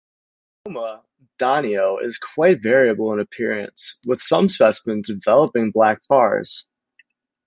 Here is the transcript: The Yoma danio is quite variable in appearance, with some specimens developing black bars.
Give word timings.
The 0.65 0.71
Yoma 0.71 1.03
danio 1.37 2.01
is 2.01 2.17
quite 2.17 2.63
variable 2.63 3.13
in 3.13 3.19
appearance, 3.19 3.99
with 4.07 4.19
some 4.19 4.49
specimens 4.49 5.05
developing 5.09 5.69
black 5.69 5.99
bars. 6.09 6.67